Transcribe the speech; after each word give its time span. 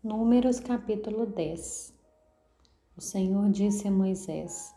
Números 0.00 0.60
capítulo 0.60 1.26
10 1.26 1.92
O 2.96 3.00
Senhor 3.00 3.50
disse 3.50 3.88
a 3.88 3.90
Moisés: 3.90 4.72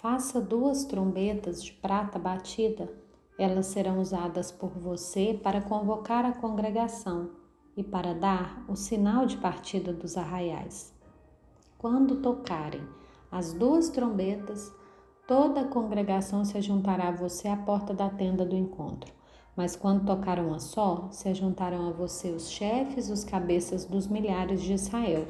Faça 0.00 0.40
duas 0.40 0.86
trombetas 0.86 1.62
de 1.62 1.70
prata 1.74 2.18
batida. 2.18 2.90
Elas 3.38 3.66
serão 3.66 4.00
usadas 4.00 4.50
por 4.50 4.70
você 4.70 5.38
para 5.42 5.60
convocar 5.60 6.24
a 6.24 6.32
congregação 6.32 7.32
e 7.76 7.84
para 7.84 8.14
dar 8.14 8.64
o 8.66 8.74
sinal 8.74 9.26
de 9.26 9.36
partida 9.36 9.92
dos 9.92 10.16
arraiais. 10.16 10.94
Quando 11.76 12.22
tocarem 12.22 12.88
as 13.30 13.52
duas 13.52 13.90
trombetas, 13.90 14.74
toda 15.26 15.60
a 15.60 15.68
congregação 15.68 16.42
se 16.42 16.58
juntará 16.62 17.08
a 17.08 17.12
você 17.12 17.48
à 17.48 17.56
porta 17.56 17.92
da 17.92 18.08
tenda 18.08 18.46
do 18.46 18.56
encontro. 18.56 19.17
Mas 19.58 19.74
quando 19.74 20.06
tocaram 20.06 20.54
a 20.54 20.60
só, 20.60 21.08
se 21.10 21.34
juntaram 21.34 21.88
a 21.88 21.90
você 21.90 22.30
os 22.30 22.48
chefes, 22.48 23.10
os 23.10 23.24
cabeças 23.24 23.84
dos 23.84 24.06
milhares 24.06 24.62
de 24.62 24.72
Israel. 24.72 25.26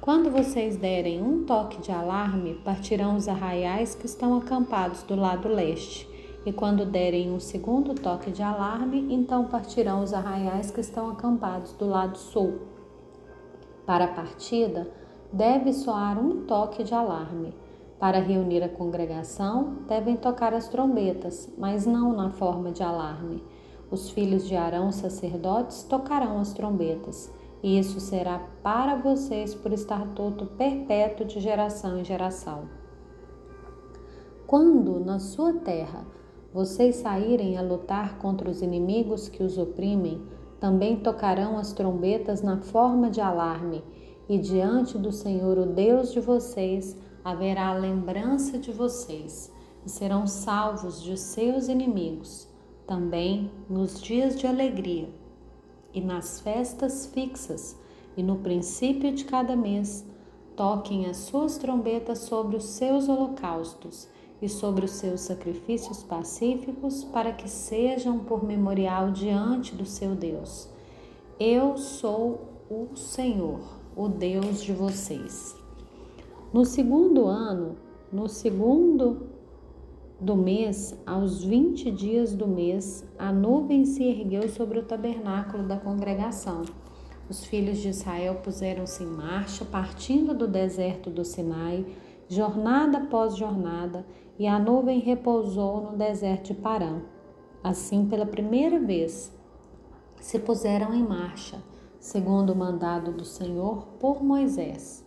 Quando 0.00 0.28
vocês 0.28 0.76
derem 0.76 1.22
um 1.22 1.44
toque 1.44 1.80
de 1.80 1.92
alarme, 1.92 2.54
partirão 2.64 3.14
os 3.14 3.28
arraiais 3.28 3.94
que 3.94 4.06
estão 4.06 4.36
acampados 4.36 5.04
do 5.04 5.14
lado 5.14 5.46
leste. 5.46 6.10
E 6.44 6.52
quando 6.52 6.84
derem 6.84 7.30
um 7.30 7.38
segundo 7.38 7.94
toque 7.94 8.32
de 8.32 8.42
alarme, 8.42 9.06
então 9.14 9.44
partirão 9.44 10.02
os 10.02 10.12
arraiais 10.12 10.72
que 10.72 10.80
estão 10.80 11.08
acampados 11.08 11.72
do 11.74 11.86
lado 11.86 12.18
sul. 12.18 12.62
Para 13.86 14.06
a 14.06 14.12
partida, 14.12 14.90
deve 15.32 15.72
soar 15.72 16.18
um 16.18 16.44
toque 16.44 16.82
de 16.82 16.92
alarme. 16.92 17.54
Para 18.00 18.18
reunir 18.18 18.64
a 18.64 18.68
congregação, 18.68 19.76
devem 19.86 20.16
tocar 20.16 20.54
as 20.54 20.66
trombetas, 20.66 21.48
mas 21.56 21.86
não 21.86 22.12
na 22.12 22.30
forma 22.30 22.72
de 22.72 22.82
alarme. 22.82 23.44
Os 23.90 24.08
filhos 24.08 24.46
de 24.46 24.54
Arão, 24.54 24.92
sacerdotes, 24.92 25.82
tocarão 25.82 26.38
as 26.38 26.52
trombetas, 26.52 27.28
e 27.60 27.76
isso 27.76 27.98
será 27.98 28.38
para 28.62 28.94
vocês 28.94 29.52
por 29.52 29.72
estatuto 29.72 30.46
perpétuo 30.46 31.26
de 31.26 31.40
geração 31.40 31.98
em 31.98 32.04
geração. 32.04 32.68
Quando 34.46 35.00
na 35.00 35.18
sua 35.18 35.54
terra 35.54 36.06
vocês 36.54 36.96
saírem 36.96 37.58
a 37.58 37.62
lutar 37.62 38.16
contra 38.18 38.48
os 38.48 38.62
inimigos 38.62 39.28
que 39.28 39.42
os 39.42 39.58
oprimem, 39.58 40.22
também 40.60 40.96
tocarão 40.96 41.58
as 41.58 41.72
trombetas 41.72 42.42
na 42.42 42.58
forma 42.58 43.10
de 43.10 43.20
alarme, 43.20 43.82
e 44.28 44.38
diante 44.38 44.96
do 44.96 45.10
Senhor, 45.10 45.58
o 45.58 45.66
Deus 45.66 46.12
de 46.12 46.20
vocês, 46.20 46.96
haverá 47.24 47.74
lembrança 47.74 48.56
de 48.56 48.70
vocês, 48.70 49.52
e 49.84 49.90
serão 49.90 50.28
salvos 50.28 51.02
de 51.02 51.16
seus 51.16 51.66
inimigos 51.66 52.49
também 52.90 53.48
nos 53.68 54.02
dias 54.02 54.36
de 54.36 54.48
alegria 54.48 55.08
e 55.94 56.00
nas 56.00 56.40
festas 56.40 57.06
fixas 57.06 57.78
e 58.16 58.22
no 58.22 58.38
princípio 58.38 59.14
de 59.14 59.24
cada 59.26 59.54
mês, 59.54 60.04
toquem 60.56 61.06
as 61.06 61.18
suas 61.18 61.56
trombetas 61.56 62.18
sobre 62.18 62.56
os 62.56 62.64
seus 62.64 63.08
holocaustos 63.08 64.08
e 64.42 64.48
sobre 64.48 64.86
os 64.86 64.90
seus 64.90 65.20
sacrifícios 65.20 66.02
pacíficos, 66.02 67.04
para 67.04 67.32
que 67.32 67.48
sejam 67.48 68.18
por 68.18 68.42
memorial 68.42 69.12
diante 69.12 69.72
do 69.72 69.86
seu 69.86 70.16
Deus. 70.16 70.68
Eu 71.38 71.76
sou 71.76 72.40
o 72.68 72.96
Senhor, 72.96 73.60
o 73.94 74.08
Deus 74.08 74.64
de 74.64 74.72
vocês. 74.72 75.56
No 76.52 76.64
segundo 76.64 77.26
ano, 77.26 77.76
no 78.12 78.28
segundo 78.28 79.28
do 80.20 80.36
mês, 80.36 80.94
aos 81.06 81.42
vinte 81.42 81.90
dias 81.90 82.34
do 82.34 82.46
mês, 82.46 83.08
a 83.18 83.32
nuvem 83.32 83.86
se 83.86 84.04
ergueu 84.04 84.48
sobre 84.50 84.78
o 84.78 84.84
tabernáculo 84.84 85.62
da 85.62 85.78
congregação. 85.78 86.62
Os 87.28 87.44
filhos 87.44 87.78
de 87.78 87.88
Israel 87.88 88.34
puseram-se 88.42 89.02
em 89.02 89.06
marcha, 89.06 89.64
partindo 89.64 90.34
do 90.34 90.46
deserto 90.46 91.08
do 91.08 91.24
Sinai, 91.24 91.86
jornada 92.28 92.98
após 92.98 93.34
jornada, 93.34 94.04
e 94.38 94.46
a 94.46 94.58
nuvem 94.58 95.00
repousou 95.00 95.90
no 95.90 95.96
deserto 95.96 96.48
de 96.48 96.54
Parã. 96.54 97.00
Assim, 97.64 98.06
pela 98.06 98.26
primeira 98.26 98.78
vez, 98.78 99.32
se 100.20 100.38
puseram 100.38 100.92
em 100.92 101.02
marcha, 101.02 101.62
segundo 101.98 102.52
o 102.52 102.56
mandado 102.56 103.10
do 103.10 103.24
Senhor 103.24 103.86
por 103.98 104.22
Moisés. 104.22 105.06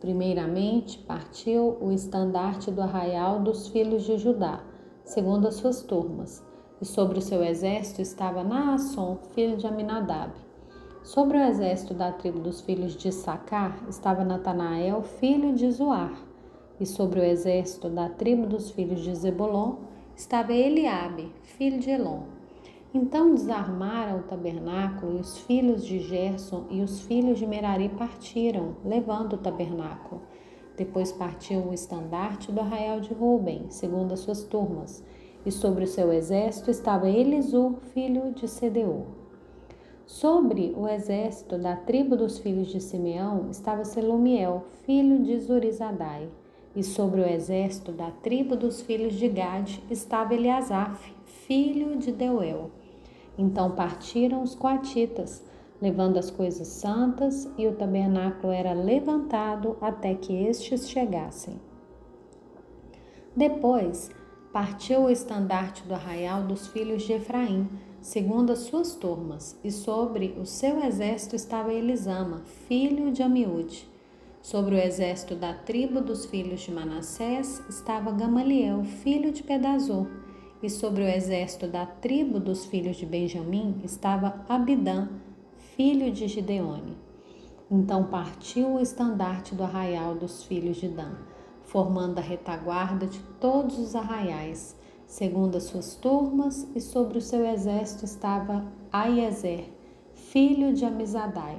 Primeiramente, 0.00 0.98
partiu 0.98 1.76
o 1.80 1.90
estandarte 1.90 2.70
do 2.70 2.80
arraial 2.80 3.40
dos 3.40 3.68
filhos 3.68 4.04
de 4.04 4.16
Judá, 4.16 4.62
segundo 5.04 5.48
as 5.48 5.56
suas 5.56 5.82
turmas, 5.82 6.44
e 6.80 6.84
sobre 6.84 7.18
o 7.18 7.22
seu 7.22 7.42
exército 7.42 8.00
estava 8.00 8.44
Naasson, 8.44 9.18
filho 9.34 9.56
de 9.56 9.66
Aminadab. 9.66 10.32
Sobre 11.02 11.38
o 11.38 11.42
exército 11.42 11.94
da 11.94 12.12
tribo 12.12 12.38
dos 12.38 12.60
filhos 12.60 12.94
de 12.94 13.10
Sacar 13.10 13.84
estava 13.88 14.24
Natanael, 14.24 15.02
filho 15.02 15.52
de 15.54 15.68
Zoar, 15.70 16.16
e 16.78 16.86
sobre 16.86 17.18
o 17.18 17.24
exército 17.24 17.88
da 17.88 18.08
tribo 18.08 18.46
dos 18.46 18.70
filhos 18.70 19.00
de 19.00 19.12
Zebulon 19.14 19.78
estava 20.14 20.52
Eliabe, 20.52 21.32
filho 21.42 21.80
de 21.80 21.90
Elon. 21.90 22.37
Então 22.92 23.34
desarmaram 23.34 24.20
o 24.20 24.22
tabernáculo 24.22 25.18
e 25.18 25.20
os 25.20 25.36
filhos 25.38 25.84
de 25.84 26.00
Gerson 26.00 26.64
e 26.70 26.80
os 26.80 27.02
filhos 27.02 27.38
de 27.38 27.46
Merari 27.46 27.90
partiram, 27.90 28.76
levando 28.82 29.34
o 29.34 29.38
tabernáculo. 29.38 30.22
Depois 30.74 31.12
partiu 31.12 31.60
o 31.60 31.74
estandarte 31.74 32.50
do 32.50 32.60
arraial 32.60 33.00
de 33.00 33.12
Ruben, 33.12 33.66
segundo 33.68 34.14
as 34.14 34.20
suas 34.20 34.42
turmas, 34.42 35.04
e 35.44 35.50
sobre 35.50 35.84
o 35.84 35.88
seu 35.88 36.12
exército 36.12 36.70
estava 36.70 37.10
Elisur, 37.10 37.74
filho 37.92 38.32
de 38.32 38.48
Sedeur. 38.48 39.02
Sobre 40.06 40.72
o 40.74 40.88
exército 40.88 41.58
da 41.58 41.76
tribo 41.76 42.16
dos 42.16 42.38
filhos 42.38 42.68
de 42.68 42.80
Simeão 42.80 43.50
estava 43.50 43.84
Selumiel, 43.84 44.64
filho 44.86 45.22
de 45.22 45.38
Zurizadai. 45.38 46.30
E 46.76 46.82
sobre 46.82 47.20
o 47.20 47.26
exército 47.26 47.92
da 47.92 48.10
tribo 48.10 48.54
dos 48.54 48.80
filhos 48.80 49.14
de 49.14 49.28
Gade 49.28 49.82
estava 49.90 50.34
Eliasaf, 50.34 51.12
filho 51.24 51.96
de 51.96 52.12
Deuel. 52.12 52.70
Então 53.36 53.72
partiram 53.72 54.42
os 54.42 54.54
coatitas, 54.54 55.42
levando 55.80 56.18
as 56.18 56.30
coisas 56.30 56.68
santas, 56.68 57.48
e 57.56 57.66
o 57.66 57.74
tabernáculo 57.74 58.52
era 58.52 58.72
levantado 58.72 59.76
até 59.80 60.14
que 60.14 60.32
estes 60.32 60.88
chegassem. 60.88 61.56
Depois 63.34 64.10
partiu 64.52 65.02
o 65.02 65.10
estandarte 65.10 65.84
do 65.84 65.94
arraial 65.94 66.42
dos 66.42 66.66
filhos 66.66 67.02
de 67.02 67.12
Efraim, 67.12 67.68
segundo 68.00 68.50
as 68.50 68.60
suas 68.60 68.94
turmas, 68.94 69.56
e 69.62 69.70
sobre 69.70 70.34
o 70.40 70.44
seu 70.44 70.82
exército 70.82 71.36
estava 71.36 71.72
Elisama, 71.72 72.42
filho 72.66 73.12
de 73.12 73.22
Amiúde. 73.22 73.88
Sobre 74.48 74.76
o 74.76 74.78
exército 74.78 75.34
da 75.34 75.52
tribo 75.52 76.00
dos 76.00 76.24
filhos 76.24 76.62
de 76.62 76.72
Manassés 76.72 77.62
estava 77.68 78.10
Gamaliel, 78.10 78.82
filho 78.82 79.30
de 79.30 79.42
Pedazur 79.42 80.06
e 80.62 80.70
sobre 80.70 81.02
o 81.02 81.06
exército 81.06 81.68
da 81.68 81.84
tribo 81.84 82.40
dos 82.40 82.64
filhos 82.64 82.96
de 82.96 83.04
Benjamim 83.04 83.78
estava 83.84 84.42
Abidã, 84.48 85.06
filho 85.76 86.10
de 86.10 86.26
Gideone. 86.26 86.96
Então 87.70 88.04
partiu 88.04 88.76
o 88.76 88.80
estandarte 88.80 89.54
do 89.54 89.64
arraial 89.64 90.14
dos 90.14 90.42
filhos 90.44 90.78
de 90.78 90.88
Dan, 90.88 91.12
formando 91.64 92.16
a 92.16 92.22
retaguarda 92.22 93.06
de 93.06 93.20
todos 93.38 93.78
os 93.78 93.94
arraiais, 93.94 94.74
segundo 95.06 95.58
as 95.58 95.64
suas 95.64 95.94
turmas, 95.94 96.66
e 96.74 96.80
sobre 96.80 97.18
o 97.18 97.20
seu 97.20 97.44
exército 97.44 98.06
estava 98.06 98.64
Aiezer, 98.90 99.68
filho 100.14 100.72
de 100.72 100.86
Amizadai. 100.86 101.58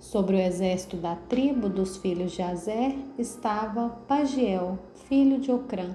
Sobre 0.00 0.36
o 0.36 0.40
exército 0.40 0.96
da 0.96 1.14
tribo 1.14 1.68
dos 1.68 1.98
filhos 1.98 2.32
de 2.32 2.40
Azer 2.40 2.96
estava 3.18 3.90
Pagiel, 4.08 4.78
filho 4.94 5.38
de 5.38 5.52
Ocrã 5.52 5.94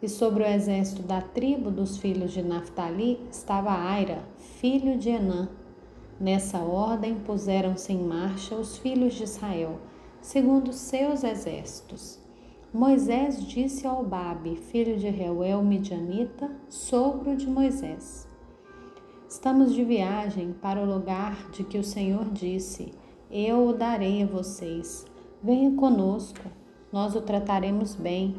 e 0.00 0.08
sobre 0.08 0.44
o 0.44 0.46
exército 0.46 1.02
da 1.02 1.20
tribo 1.20 1.68
dos 1.68 1.98
filhos 1.98 2.32
de 2.32 2.40
Naphtali 2.40 3.20
estava 3.28 3.72
Aira, 3.72 4.22
filho 4.60 4.96
de 4.96 5.10
Enã. 5.10 5.48
Nessa 6.20 6.58
ordem 6.58 7.16
puseram-se 7.16 7.92
em 7.92 7.98
marcha 7.98 8.54
os 8.54 8.78
filhos 8.78 9.14
de 9.14 9.24
Israel, 9.24 9.80
segundo 10.22 10.72
seus 10.72 11.24
exércitos. 11.24 12.20
Moisés 12.72 13.44
disse 13.44 13.88
ao 13.88 14.04
Babe, 14.04 14.54
filho 14.54 14.96
de 14.98 15.08
Reuel 15.08 15.64
Midianita, 15.64 16.48
sogro 16.68 17.34
de 17.34 17.48
Moisés: 17.48 18.28
Estamos 19.28 19.74
de 19.74 19.82
viagem 19.82 20.54
para 20.62 20.80
o 20.80 20.86
lugar 20.86 21.50
de 21.50 21.64
que 21.64 21.76
o 21.76 21.84
Senhor 21.84 22.26
disse: 22.30 22.92
Eu 23.30 23.68
o 23.68 23.72
darei 23.72 24.22
a 24.22 24.26
vocês. 24.26 25.04
Venha 25.42 25.72
conosco, 25.72 26.44
nós 26.92 27.14
o 27.14 27.20
trataremos 27.20 27.94
bem 27.94 28.36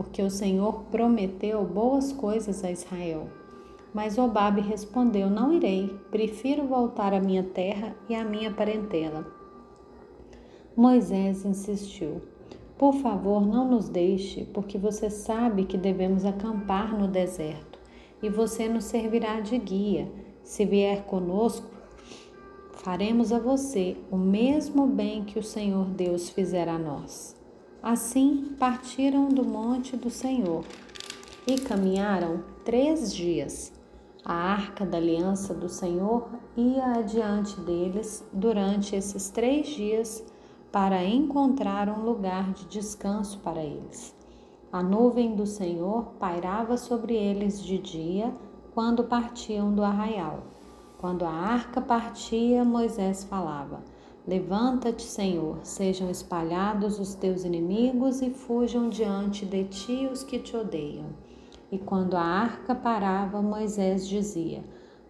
porque 0.00 0.22
o 0.22 0.30
Senhor 0.30 0.84
prometeu 0.90 1.62
boas 1.62 2.10
coisas 2.10 2.64
a 2.64 2.70
Israel. 2.70 3.28
Mas 3.92 4.16
Obabe 4.16 4.62
respondeu: 4.62 5.28
Não 5.28 5.52
irei, 5.52 5.94
prefiro 6.10 6.66
voltar 6.66 7.12
à 7.12 7.20
minha 7.20 7.42
terra 7.42 7.94
e 8.08 8.14
à 8.14 8.24
minha 8.24 8.50
parentela. 8.50 9.26
Moisés 10.74 11.44
insistiu: 11.44 12.22
Por 12.78 12.94
favor, 12.94 13.46
não 13.46 13.68
nos 13.68 13.90
deixe, 13.90 14.46
porque 14.54 14.78
você 14.78 15.10
sabe 15.10 15.66
que 15.66 15.76
devemos 15.76 16.24
acampar 16.24 16.98
no 16.98 17.06
deserto 17.06 17.78
e 18.22 18.30
você 18.30 18.70
nos 18.70 18.84
servirá 18.84 19.40
de 19.40 19.58
guia. 19.58 20.10
Se 20.42 20.64
vier 20.64 21.04
conosco, 21.04 21.68
faremos 22.82 23.30
a 23.30 23.38
você 23.38 23.96
o 24.10 24.16
mesmo 24.16 24.86
bem 24.86 25.22
que 25.24 25.38
o 25.38 25.42
Senhor 25.42 25.84
Deus 25.86 26.30
fizera 26.30 26.72
a 26.72 26.78
nós. 26.78 27.36
Assim 27.82 28.54
partiram 28.58 29.28
do 29.28 29.44
monte 29.44 29.96
do 29.96 30.08
Senhor 30.08 30.64
e 31.46 31.58
caminharam 31.58 32.42
três 32.64 33.14
dias. 33.14 33.72
A 34.24 34.34
arca 34.34 34.86
da 34.86 34.96
aliança 34.96 35.52
do 35.52 35.68
Senhor 35.68 36.28
ia 36.56 36.92
adiante 36.92 37.58
deles 37.60 38.24
durante 38.32 38.96
esses 38.96 39.28
três 39.28 39.68
dias 39.68 40.24
para 40.72 41.04
encontrar 41.04 41.88
um 41.88 42.02
lugar 42.02 42.52
de 42.52 42.64
descanso 42.66 43.40
para 43.40 43.62
eles. 43.62 44.14
A 44.72 44.82
nuvem 44.82 45.34
do 45.34 45.46
Senhor 45.46 46.14
pairava 46.18 46.76
sobre 46.76 47.14
eles 47.14 47.62
de 47.62 47.76
dia 47.76 48.32
quando 48.72 49.04
partiam 49.04 49.74
do 49.74 49.82
arraial. 49.82 50.44
Quando 51.00 51.24
a 51.24 51.30
arca 51.30 51.80
partia, 51.80 52.62
Moisés 52.62 53.24
falava: 53.24 53.82
Levanta-te, 54.28 55.02
Senhor, 55.02 55.56
sejam 55.62 56.10
espalhados 56.10 57.00
os 57.00 57.14
teus 57.14 57.42
inimigos 57.42 58.20
e 58.20 58.28
fujam 58.28 58.90
diante 58.90 59.46
de 59.46 59.64
ti 59.64 60.06
os 60.12 60.22
que 60.22 60.38
te 60.38 60.54
odeiam. 60.54 61.06
E 61.72 61.78
quando 61.78 62.18
a 62.18 62.22
arca 62.22 62.74
parava, 62.74 63.40
Moisés 63.40 64.06
dizia: 64.06 64.62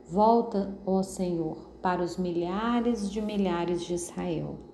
Volta, 0.09 0.79
ó 0.87 1.03
Senhor, 1.03 1.57
para 1.83 2.05
os 2.05 2.17
milhares 2.17 3.11
de 3.11 3.21
milhares 3.21 3.85
de 3.85 3.95
Israel. 3.95 4.70